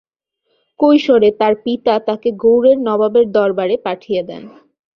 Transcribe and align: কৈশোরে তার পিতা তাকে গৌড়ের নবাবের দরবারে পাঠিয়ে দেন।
কৈশোরে 0.79 1.29
তার 1.39 1.53
পিতা 1.65 1.93
তাকে 2.07 2.29
গৌড়ের 2.37 2.77
নবাবের 2.87 3.25
দরবারে 3.31 3.75
পাঠিয়ে 3.85 4.21
দেন। 4.23 4.43